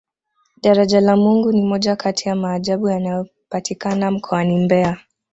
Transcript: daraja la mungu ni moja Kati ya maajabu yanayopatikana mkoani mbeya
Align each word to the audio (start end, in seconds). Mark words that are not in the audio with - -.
daraja 0.61 1.01
la 1.01 1.15
mungu 1.15 1.51
ni 1.51 1.61
moja 1.61 1.95
Kati 1.95 2.29
ya 2.29 2.35
maajabu 2.35 2.89
yanayopatikana 2.89 4.11
mkoani 4.11 4.57
mbeya 4.65 4.97